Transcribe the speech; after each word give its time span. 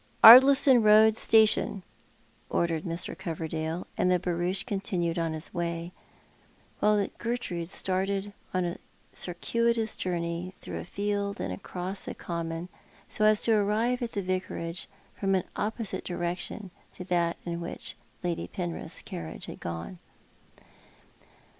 "Ardliston 0.23 0.81
Eoad 0.81 1.13
station," 1.13 1.83
ordered 2.49 2.85
Mr. 2.85 3.15
Covcrdale, 3.15 3.85
and 3.95 4.09
the 4.09 4.17
barouche 4.17 4.63
continued 4.63 5.19
its 5.19 5.53
way, 5.53 5.91
while 6.79 7.07
Gertrude 7.19 7.69
started 7.69 8.33
on 8.51 8.65
a 8.65 8.77
cir 9.13 9.35
cuitous 9.35 9.95
journey 9.95 10.55
through 10.59 10.79
a 10.79 10.85
field 10.85 11.39
and 11.39 11.53
across 11.53 12.07
a 12.07 12.15
common, 12.15 12.67
so 13.09 13.25
as 13.25 13.43
to 13.43 13.51
arrive 13.53 14.01
at 14.01 14.13
the 14.13 14.23
Vicarage 14.23 14.89
from 15.19 15.35
an 15.35 15.43
ojtposite 15.55 16.03
direction 16.03 16.71
to 16.93 17.03
that 17.03 17.37
in 17.45 17.61
which 17.61 17.95
Lady 18.23 18.47
Penrith's 18.47 19.03
carri; 19.03 19.35
ige 19.35 19.45
had 19.45 19.59
gone. 19.59 19.99